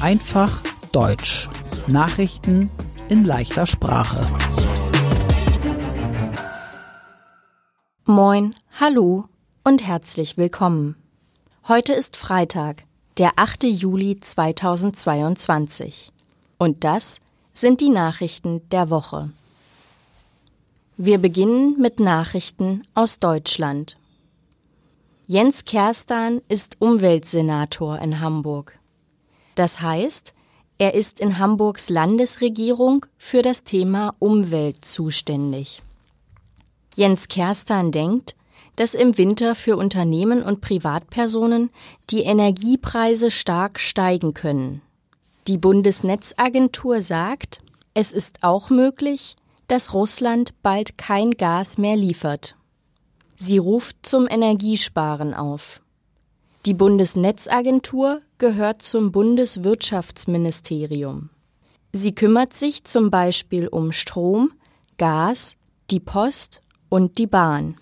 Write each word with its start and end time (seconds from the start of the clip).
Einfach 0.00 0.62
Deutsch. 0.92 1.46
Nachrichten 1.88 2.70
in 3.10 3.26
leichter 3.26 3.66
Sprache. 3.66 4.20
Moin, 8.06 8.54
hallo 8.80 9.26
und 9.62 9.86
herzlich 9.86 10.38
willkommen. 10.38 10.96
Heute 11.66 11.92
ist 11.92 12.16
Freitag, 12.16 12.84
der 13.18 13.32
8. 13.36 13.64
Juli 13.64 14.20
2022. 14.20 16.10
Und 16.56 16.82
das 16.84 17.20
sind 17.52 17.82
die 17.82 17.90
Nachrichten 17.90 18.66
der 18.70 18.88
Woche. 18.88 19.28
Wir 20.96 21.18
beginnen 21.18 21.78
mit 21.78 22.00
Nachrichten 22.00 22.84
aus 22.94 23.20
Deutschland. 23.20 23.98
Jens 25.26 25.66
Kerstan 25.66 26.40
ist 26.48 26.76
Umweltsenator 26.80 27.98
in 27.98 28.20
Hamburg. 28.20 28.77
Das 29.58 29.80
heißt, 29.80 30.34
er 30.78 30.94
ist 30.94 31.18
in 31.18 31.40
Hamburgs 31.40 31.88
Landesregierung 31.88 33.04
für 33.16 33.42
das 33.42 33.64
Thema 33.64 34.14
Umwelt 34.20 34.84
zuständig. 34.84 35.82
Jens 36.94 37.26
Kerstan 37.26 37.90
denkt, 37.90 38.36
dass 38.76 38.94
im 38.94 39.18
Winter 39.18 39.56
für 39.56 39.76
Unternehmen 39.76 40.44
und 40.44 40.60
Privatpersonen 40.60 41.70
die 42.10 42.20
Energiepreise 42.20 43.32
stark 43.32 43.80
steigen 43.80 44.32
können. 44.32 44.80
Die 45.48 45.58
Bundesnetzagentur 45.58 47.02
sagt, 47.02 47.60
es 47.94 48.12
ist 48.12 48.44
auch 48.44 48.70
möglich, 48.70 49.34
dass 49.66 49.92
Russland 49.92 50.54
bald 50.62 50.98
kein 50.98 51.32
Gas 51.32 51.78
mehr 51.78 51.96
liefert. 51.96 52.54
Sie 53.34 53.58
ruft 53.58 54.06
zum 54.06 54.28
Energiesparen 54.28 55.34
auf. 55.34 55.80
Die 56.64 56.74
Bundesnetzagentur 56.74 58.22
gehört 58.38 58.82
zum 58.82 59.12
Bundeswirtschaftsministerium. 59.12 61.30
Sie 61.92 62.14
kümmert 62.14 62.52
sich 62.52 62.84
zum 62.84 63.10
Beispiel 63.10 63.68
um 63.68 63.92
Strom, 63.92 64.52
Gas, 64.96 65.56
die 65.90 66.00
Post 66.00 66.60
und 66.88 67.18
die 67.18 67.26
Bahn. 67.26 67.76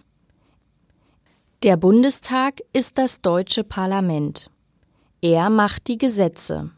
Der 1.63 1.77
Bundestag 1.77 2.61
ist 2.73 2.98
das 2.98 3.23
deutsche 3.23 3.65
Parlament. 3.65 4.51
Er 5.21 5.51
macht 5.51 5.89
die 5.89 5.98
Gesetze. 5.98 6.70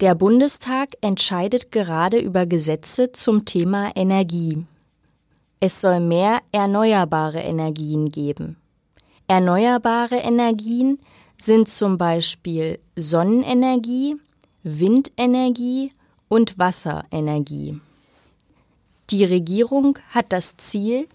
Der 0.00 0.14
Bundestag 0.14 0.94
entscheidet 1.02 1.70
gerade 1.70 2.18
über 2.18 2.46
Gesetze 2.46 3.12
zum 3.12 3.44
Thema 3.44 3.94
Energie. 3.94 4.66
Es 5.60 5.80
soll 5.80 6.00
mehr 6.00 6.40
erneuerbare 6.50 7.40
Energien 7.40 8.10
geben. 8.10 8.56
Erneuerbare 9.26 10.16
Energien 10.16 10.98
sind 11.38 11.68
zum 11.70 11.96
Beispiel 11.96 12.78
Sonnenenergie, 12.94 14.16
Windenergie 14.62 15.92
und 16.28 16.58
Wasserenergie. 16.58 17.80
Die 19.08 19.24
Regierung 19.24 19.98
hat 20.10 20.26
das 20.32 20.58
Ziel, 20.58 21.08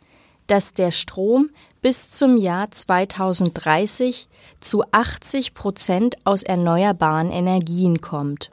dass 0.47 0.73
der 0.73 0.89
Strom 0.89 1.51
bis 1.83 2.09
zum 2.09 2.37
Jahr 2.37 2.71
2030 2.71 4.27
zu 4.59 4.83
80 4.91 5.53
Prozent 5.53 6.17
aus 6.23 6.41
erneuerbaren 6.41 7.31
Energien 7.31 8.01
kommt. 8.01 8.49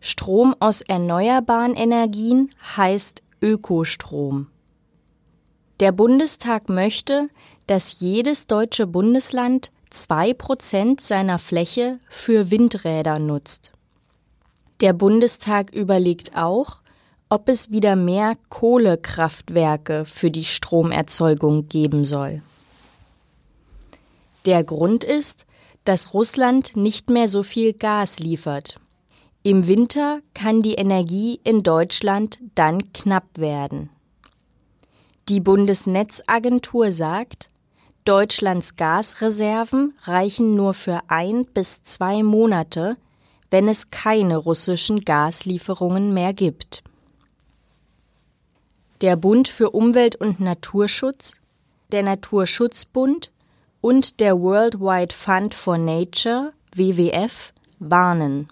Strom 0.00 0.54
aus 0.58 0.80
erneuerbaren 0.80 1.76
Energien 1.76 2.50
heißt 2.76 3.22
Ökostrom. 3.40 4.48
Der 5.80 5.92
Bundestag 5.92 6.68
möchte, 6.68 7.28
dass 7.66 8.00
jedes 8.00 8.46
deutsche 8.46 8.86
Bundesland 8.86 9.70
zwei 9.90 10.34
Prozent 10.34 11.00
seiner 11.00 11.38
Fläche 11.38 11.98
für 12.08 12.50
Windräder 12.50 13.18
nutzt. 13.18 13.72
Der 14.80 14.92
Bundestag 14.92 15.72
überlegt 15.72 16.36
auch, 16.36 16.82
ob 17.28 17.48
es 17.48 17.70
wieder 17.70 17.96
mehr 17.96 18.36
Kohlekraftwerke 18.48 20.04
für 20.04 20.30
die 20.30 20.44
Stromerzeugung 20.44 21.68
geben 21.68 22.04
soll. 22.04 22.42
Der 24.46 24.62
Grund 24.62 25.04
ist, 25.04 25.46
dass 25.84 26.12
Russland 26.12 26.76
nicht 26.76 27.08
mehr 27.10 27.28
so 27.28 27.42
viel 27.42 27.72
Gas 27.72 28.18
liefert. 28.18 28.78
Im 29.42 29.66
Winter 29.66 30.20
kann 30.34 30.62
die 30.62 30.74
Energie 30.74 31.40
in 31.44 31.62
Deutschland 31.62 32.38
dann 32.54 32.92
knapp 32.92 33.26
werden. 33.36 33.90
Die 35.28 35.40
Bundesnetzagentur 35.40 36.92
sagt, 36.92 37.48
Deutschlands 38.04 38.76
Gasreserven 38.76 39.94
reichen 40.02 40.54
nur 40.54 40.74
für 40.74 41.00
ein 41.08 41.46
bis 41.46 41.82
zwei 41.82 42.22
Monate, 42.22 42.98
wenn 43.50 43.66
es 43.66 43.88
keine 43.88 44.36
russischen 44.36 45.00
Gaslieferungen 45.00 46.12
mehr 46.12 46.34
gibt. 46.34 46.84
Der 49.00 49.16
Bund 49.16 49.48
für 49.48 49.70
Umwelt 49.70 50.16
und 50.16 50.38
Naturschutz, 50.38 51.40
der 51.92 52.02
Naturschutzbund 52.02 53.30
und 53.80 54.20
der 54.20 54.38
Worldwide 54.38 55.14
Fund 55.14 55.54
for 55.54 55.78
Nature 55.78 56.52
WWF 56.74 57.54
warnen. 57.78 58.48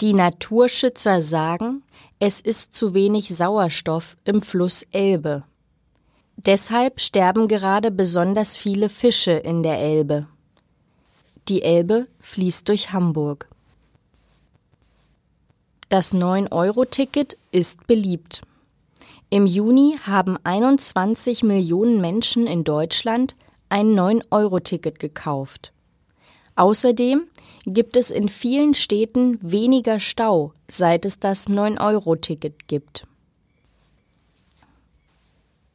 Die 0.00 0.14
Naturschützer 0.14 1.22
sagen, 1.22 1.82
es 2.20 2.40
ist 2.40 2.72
zu 2.72 2.94
wenig 2.94 3.34
Sauerstoff 3.34 4.16
im 4.24 4.40
Fluss 4.40 4.84
Elbe. 4.92 5.42
Deshalb 6.36 7.00
sterben 7.00 7.48
gerade 7.48 7.90
besonders 7.90 8.56
viele 8.56 8.88
Fische 8.88 9.32
in 9.32 9.62
der 9.62 9.78
Elbe. 9.78 10.28
Die 11.48 11.62
Elbe 11.62 12.06
fließt 12.20 12.68
durch 12.68 12.92
Hamburg. 12.92 13.48
Das 15.88 16.12
9-Euro-Ticket 16.12 17.38
ist 17.52 17.86
beliebt. 17.86 18.42
Im 19.30 19.46
Juni 19.46 19.96
haben 20.02 20.36
21 20.44 21.42
Millionen 21.42 22.00
Menschen 22.00 22.46
in 22.46 22.64
Deutschland 22.64 23.36
ein 23.68 23.94
9-Euro-Ticket 23.94 24.98
gekauft. 24.98 25.72
Außerdem 26.54 27.28
gibt 27.66 27.96
es 27.96 28.10
in 28.10 28.28
vielen 28.28 28.74
Städten 28.74 29.38
weniger 29.42 30.00
Stau, 30.00 30.52
seit 30.68 31.04
es 31.04 31.18
das 31.18 31.48
9-Euro-Ticket 31.48 32.68
gibt. 32.68 33.06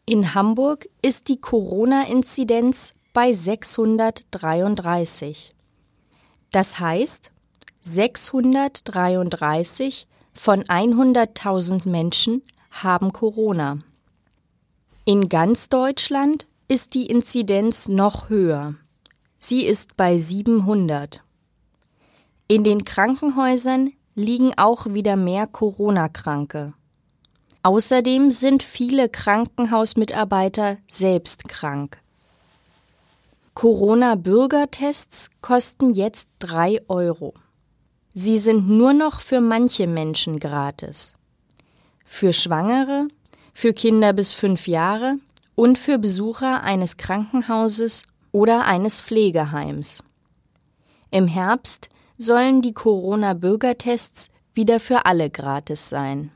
In 0.05 0.33
Hamburg 0.33 0.89
ist 1.01 1.27
die 1.27 1.39
Corona-Inzidenz 1.39 2.93
bei 3.13 3.31
633. 3.31 5.53
Das 6.51 6.79
heißt, 6.79 7.31
633 7.81 10.07
von 10.33 10.63
100.000 10.63 11.87
Menschen 11.87 12.41
haben 12.71 13.13
Corona. 13.13 13.77
In 15.05 15.29
ganz 15.29 15.69
Deutschland 15.69 16.47
ist 16.67 16.95
die 16.95 17.05
Inzidenz 17.05 17.87
noch 17.87 18.29
höher. 18.29 18.73
Sie 19.37 19.63
ist 19.65 19.95
bei 19.97 20.17
700. 20.17 21.21
In 22.47 22.63
den 22.63 22.85
Krankenhäusern 22.85 23.91
liegen 24.15 24.57
auch 24.57 24.87
wieder 24.87 25.15
mehr 25.15 25.45
Corona-Kranke. 25.47 26.73
Außerdem 27.63 28.31
sind 28.31 28.63
viele 28.63 29.07
Krankenhausmitarbeiter 29.07 30.77
selbst 30.89 31.47
krank. 31.47 31.99
Corona-Bürgertests 33.53 35.29
kosten 35.41 35.91
jetzt 35.91 36.29
drei 36.39 36.81
Euro. 36.87 37.33
Sie 38.13 38.37
sind 38.37 38.67
nur 38.67 38.93
noch 38.93 39.21
für 39.21 39.41
manche 39.41 39.85
Menschen 39.85 40.39
gratis. 40.39 41.13
Für 42.05 42.33
Schwangere, 42.33 43.07
für 43.53 43.73
Kinder 43.73 44.13
bis 44.13 44.31
fünf 44.31 44.67
Jahre 44.67 45.17
und 45.55 45.77
für 45.77 45.99
Besucher 45.99 46.63
eines 46.63 46.97
Krankenhauses 46.97 48.03
oder 48.31 48.65
eines 48.65 49.01
Pflegeheims. 49.01 50.03
Im 51.11 51.27
Herbst 51.27 51.89
sollen 52.17 52.61
die 52.61 52.73
Corona-Bürgertests 52.73 54.31
wieder 54.53 54.79
für 54.79 55.05
alle 55.05 55.29
gratis 55.29 55.89
sein. 55.89 56.31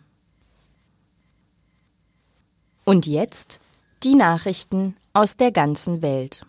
Und 2.85 3.07
jetzt 3.07 3.59
die 4.03 4.13
Nachrichten 4.13 4.95
aus 5.13 5.37
der 5.37 5.51
ganzen 5.51 6.03
Welt. 6.03 6.45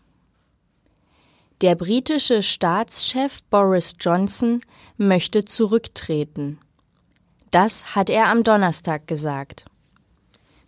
Der 1.62 1.75
britische 1.75 2.43
Staatschef 2.43 3.43
Boris 3.44 3.97
Johnson 3.99 4.61
möchte 4.99 5.47
zurücktreten. 5.47 6.59
Das 7.50 7.94
hat 7.94 8.11
er 8.11 8.29
am 8.29 8.44
Donnerstag 8.44 9.06
gesagt. 9.06 9.65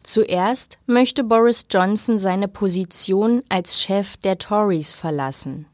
Zuerst 0.02 0.78
möchte 0.86 1.22
Boris 1.22 1.66
Johnson 1.68 2.18
seine 2.18 2.48
Position 2.48 3.42
als 3.50 3.82
Chef 3.82 4.16
der 4.16 4.38
Tories 4.38 4.92
verlassen. 4.92 5.66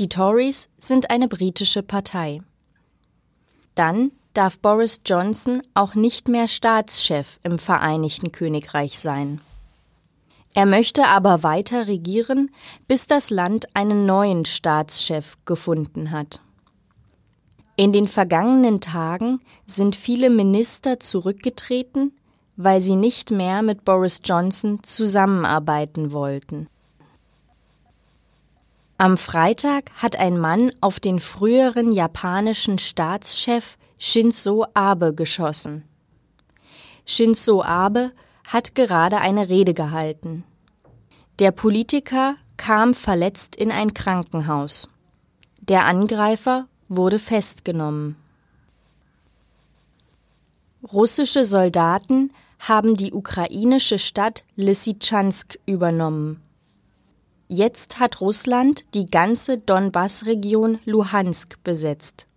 Die 0.00 0.08
Tories 0.08 0.70
sind 0.78 1.10
eine 1.10 1.28
britische 1.28 1.84
Partei. 1.84 2.40
Dann 3.76 4.10
darf 4.34 4.58
Boris 4.58 5.00
Johnson 5.04 5.62
auch 5.74 5.94
nicht 5.94 6.28
mehr 6.28 6.48
Staatschef 6.48 7.38
im 7.42 7.58
Vereinigten 7.58 8.32
Königreich 8.32 8.98
sein. 8.98 9.40
Er 10.54 10.66
möchte 10.66 11.06
aber 11.06 11.42
weiter 11.42 11.86
regieren, 11.86 12.50
bis 12.88 13.06
das 13.06 13.30
Land 13.30 13.74
einen 13.74 14.04
neuen 14.04 14.44
Staatschef 14.44 15.36
gefunden 15.44 16.10
hat. 16.10 16.40
In 17.76 17.92
den 17.92 18.08
vergangenen 18.08 18.80
Tagen 18.80 19.40
sind 19.64 19.94
viele 19.94 20.30
Minister 20.30 20.98
zurückgetreten, 20.98 22.12
weil 22.56 22.80
sie 22.80 22.96
nicht 22.96 23.30
mehr 23.30 23.62
mit 23.62 23.84
Boris 23.84 24.20
Johnson 24.24 24.82
zusammenarbeiten 24.82 26.10
wollten. 26.10 26.66
Am 29.00 29.16
Freitag 29.16 29.92
hat 29.92 30.16
ein 30.16 30.40
Mann 30.40 30.72
auf 30.80 30.98
den 30.98 31.20
früheren 31.20 31.92
japanischen 31.92 32.80
Staatschef 32.80 33.77
Shinzo 34.00 34.64
Abe 34.74 35.12
geschossen. 35.12 35.82
Shinzo 37.04 37.64
Abe 37.64 38.12
hat 38.46 38.76
gerade 38.76 39.18
eine 39.18 39.48
Rede 39.48 39.74
gehalten. 39.74 40.44
Der 41.40 41.50
Politiker 41.50 42.36
kam 42.56 42.94
verletzt 42.94 43.56
in 43.56 43.72
ein 43.72 43.94
Krankenhaus. 43.94 44.88
Der 45.60 45.84
Angreifer 45.84 46.68
wurde 46.88 47.18
festgenommen. 47.18 48.16
Russische 50.92 51.44
Soldaten 51.44 52.32
haben 52.60 52.96
die 52.96 53.12
ukrainische 53.12 53.98
Stadt 53.98 54.44
Lysychansk 54.54 55.58
übernommen. 55.66 56.40
Jetzt 57.48 57.98
hat 57.98 58.20
Russland 58.20 58.84
die 58.94 59.06
ganze 59.06 59.58
Donbass-Region 59.58 60.78
Luhansk 60.84 61.62
besetzt. 61.64 62.28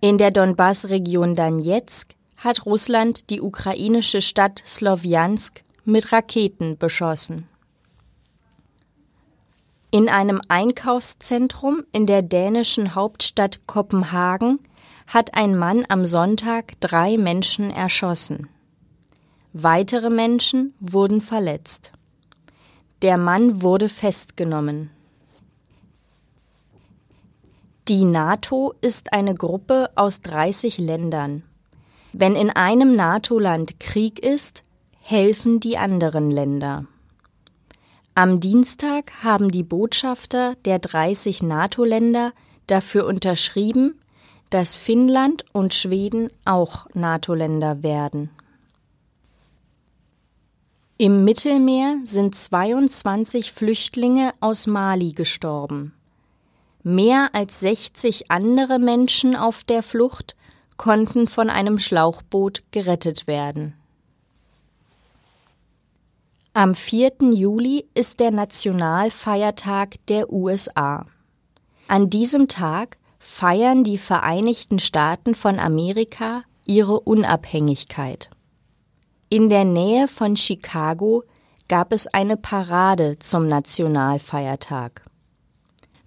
In 0.00 0.16
der 0.16 0.30
Donbass-Region 0.30 1.34
Donetsk 1.34 2.14
hat 2.36 2.66
Russland 2.66 3.30
die 3.30 3.40
ukrainische 3.40 4.22
Stadt 4.22 4.62
Slowjansk 4.64 5.64
mit 5.84 6.12
Raketen 6.12 6.78
beschossen. 6.78 7.48
In 9.90 10.08
einem 10.08 10.40
Einkaufszentrum 10.46 11.82
in 11.90 12.06
der 12.06 12.22
dänischen 12.22 12.94
Hauptstadt 12.94 13.66
Kopenhagen 13.66 14.60
hat 15.08 15.34
ein 15.34 15.56
Mann 15.56 15.84
am 15.88 16.04
Sonntag 16.04 16.80
drei 16.80 17.16
Menschen 17.16 17.72
erschossen. 17.72 18.48
Weitere 19.52 20.10
Menschen 20.10 20.74
wurden 20.78 21.20
verletzt. 21.20 21.90
Der 23.02 23.16
Mann 23.16 23.62
wurde 23.62 23.88
festgenommen. 23.88 24.90
Die 27.88 28.04
NATO 28.04 28.74
ist 28.82 29.14
eine 29.14 29.34
Gruppe 29.34 29.88
aus 29.94 30.20
30 30.20 30.76
Ländern. 30.76 31.42
Wenn 32.12 32.36
in 32.36 32.50
einem 32.50 32.94
NATO-Land 32.94 33.80
Krieg 33.80 34.18
ist, 34.18 34.62
helfen 35.00 35.58
die 35.58 35.78
anderen 35.78 36.30
Länder. 36.30 36.84
Am 38.14 38.40
Dienstag 38.40 39.22
haben 39.22 39.50
die 39.50 39.62
Botschafter 39.62 40.54
der 40.66 40.80
30 40.80 41.42
NATO-Länder 41.42 42.34
dafür 42.66 43.06
unterschrieben, 43.06 43.98
dass 44.50 44.76
Finnland 44.76 45.46
und 45.52 45.72
Schweden 45.72 46.28
auch 46.44 46.86
NATO-Länder 46.92 47.82
werden. 47.82 48.28
Im 50.98 51.24
Mittelmeer 51.24 52.00
sind 52.04 52.34
22 52.34 53.50
Flüchtlinge 53.50 54.34
aus 54.40 54.66
Mali 54.66 55.12
gestorben. 55.12 55.94
Mehr 56.90 57.34
als 57.34 57.60
60 57.60 58.30
andere 58.30 58.78
Menschen 58.78 59.36
auf 59.36 59.62
der 59.62 59.82
Flucht 59.82 60.34
konnten 60.78 61.28
von 61.28 61.50
einem 61.50 61.78
Schlauchboot 61.78 62.62
gerettet 62.70 63.26
werden. 63.26 63.74
Am 66.54 66.74
4. 66.74 67.12
Juli 67.34 67.84
ist 67.92 68.20
der 68.20 68.30
Nationalfeiertag 68.30 69.96
der 70.06 70.32
USA. 70.32 71.04
An 71.88 72.08
diesem 72.08 72.48
Tag 72.48 72.96
feiern 73.18 73.84
die 73.84 73.98
Vereinigten 73.98 74.78
Staaten 74.78 75.34
von 75.34 75.58
Amerika 75.58 76.42
ihre 76.64 77.00
Unabhängigkeit. 77.00 78.30
In 79.28 79.50
der 79.50 79.66
Nähe 79.66 80.08
von 80.08 80.38
Chicago 80.38 81.22
gab 81.68 81.92
es 81.92 82.06
eine 82.06 82.38
Parade 82.38 83.18
zum 83.18 83.46
Nationalfeiertag. 83.46 85.02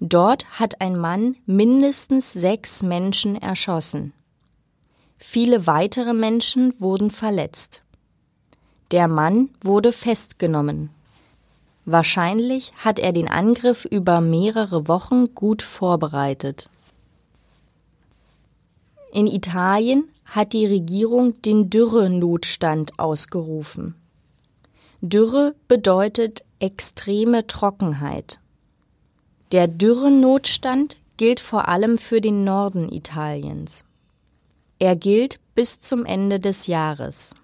Dort 0.03 0.59
hat 0.59 0.81
ein 0.81 0.97
Mann 0.97 1.37
mindestens 1.45 2.33
sechs 2.33 2.81
Menschen 2.81 3.39
erschossen. 3.39 4.13
Viele 5.19 5.67
weitere 5.67 6.13
Menschen 6.13 6.73
wurden 6.79 7.11
verletzt. 7.11 7.83
Der 8.89 9.07
Mann 9.07 9.51
wurde 9.61 9.91
festgenommen. 9.91 10.89
Wahrscheinlich 11.85 12.73
hat 12.77 12.97
er 12.97 13.13
den 13.13 13.29
Angriff 13.29 13.85
über 13.85 14.21
mehrere 14.21 14.87
Wochen 14.87 15.35
gut 15.35 15.61
vorbereitet. 15.61 16.67
In 19.13 19.27
Italien 19.27 20.09
hat 20.25 20.53
die 20.53 20.65
Regierung 20.65 21.39
den 21.43 21.69
Dürrenotstand 21.69 22.97
ausgerufen. 22.97 23.93
Dürre 25.01 25.53
bedeutet 25.67 26.43
extreme 26.59 27.45
Trockenheit. 27.45 28.40
Der 29.51 29.67
Dürrenotstand 29.67 30.97
gilt 31.17 31.41
vor 31.41 31.67
allem 31.67 31.97
für 31.97 32.21
den 32.21 32.45
Norden 32.45 32.89
Italiens. 32.89 33.83
Er 34.79 34.95
gilt 34.95 35.41
bis 35.55 35.81
zum 35.81 36.05
Ende 36.05 36.39
des 36.39 36.67
Jahres. 36.67 37.35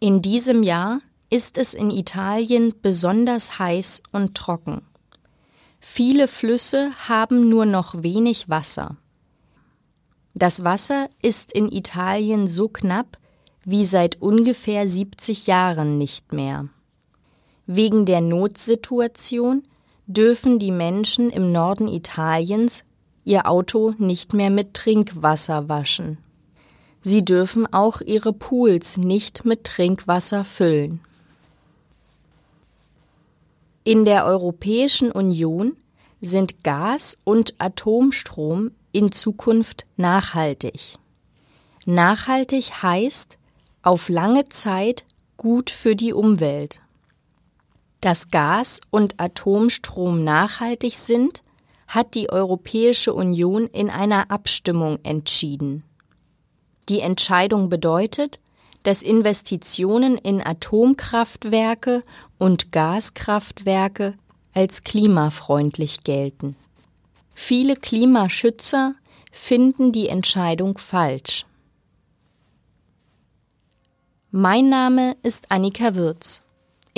In 0.00 0.20
diesem 0.20 0.62
Jahr 0.62 1.00
ist 1.30 1.56
es 1.56 1.72
in 1.72 1.90
Italien 1.90 2.74
besonders 2.82 3.58
heiß 3.58 4.02
und 4.12 4.36
trocken. 4.36 4.82
Viele 5.80 6.28
Flüsse 6.28 6.90
haben 7.08 7.48
nur 7.48 7.64
noch 7.64 8.02
wenig 8.02 8.50
Wasser. 8.50 8.96
Das 10.34 10.62
Wasser 10.62 11.08
ist 11.22 11.52
in 11.52 11.72
Italien 11.72 12.46
so 12.46 12.68
knapp 12.68 13.18
wie 13.64 13.84
seit 13.84 14.20
ungefähr 14.20 14.86
70 14.86 15.46
Jahren 15.46 15.96
nicht 15.96 16.34
mehr. 16.34 16.68
Wegen 17.66 18.04
der 18.04 18.20
Notsituation 18.20 19.62
dürfen 20.06 20.58
die 20.58 20.70
Menschen 20.70 21.30
im 21.30 21.52
Norden 21.52 21.88
Italiens 21.88 22.84
ihr 23.24 23.46
Auto 23.46 23.94
nicht 23.98 24.34
mehr 24.34 24.50
mit 24.50 24.74
Trinkwasser 24.74 25.68
waschen. 25.68 26.18
Sie 27.02 27.24
dürfen 27.24 27.72
auch 27.72 28.00
ihre 28.00 28.32
Pools 28.32 28.96
nicht 28.96 29.44
mit 29.44 29.64
Trinkwasser 29.64 30.44
füllen. 30.44 31.00
In 33.84 34.04
der 34.04 34.24
Europäischen 34.24 35.12
Union 35.12 35.76
sind 36.20 36.64
Gas 36.64 37.18
und 37.24 37.54
Atomstrom 37.58 38.72
in 38.90 39.12
Zukunft 39.12 39.86
nachhaltig. 39.96 40.98
Nachhaltig 41.84 42.82
heißt 42.82 43.38
auf 43.82 44.08
lange 44.08 44.48
Zeit 44.48 45.04
gut 45.36 45.70
für 45.70 45.94
die 45.94 46.12
Umwelt. 46.12 46.80
Dass 48.06 48.30
Gas 48.30 48.80
und 48.90 49.18
Atomstrom 49.18 50.22
nachhaltig 50.22 50.94
sind, 50.94 51.42
hat 51.88 52.14
die 52.14 52.30
Europäische 52.30 53.12
Union 53.12 53.66
in 53.66 53.90
einer 53.90 54.30
Abstimmung 54.30 55.00
entschieden. 55.02 55.82
Die 56.88 57.00
Entscheidung 57.00 57.68
bedeutet, 57.68 58.38
dass 58.84 59.02
Investitionen 59.02 60.18
in 60.18 60.40
Atomkraftwerke 60.40 62.04
und 62.38 62.70
Gaskraftwerke 62.70 64.14
als 64.54 64.84
klimafreundlich 64.84 66.04
gelten. 66.04 66.54
Viele 67.34 67.74
Klimaschützer 67.74 68.94
finden 69.32 69.90
die 69.90 70.06
Entscheidung 70.06 70.78
falsch. 70.78 71.44
Mein 74.30 74.68
Name 74.68 75.16
ist 75.24 75.50
Annika 75.50 75.96
Würz. 75.96 76.45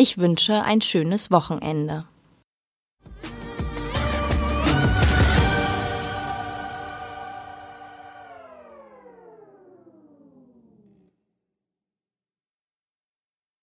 Ich 0.00 0.16
wünsche 0.16 0.62
ein 0.62 0.80
schönes 0.80 1.32
Wochenende. 1.32 2.04